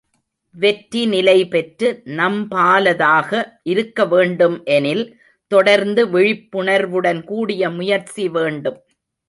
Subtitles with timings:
[0.55, 1.89] வெற்றி நிலைபெற்று
[2.05, 3.29] நம்பாலதாக
[3.63, 5.05] இருக்க வேண்டும் எனில்,
[5.51, 8.79] தொடர்ந்து விழிப்புணர்வுடன் கூடிய முயற்சி வேண்டும்.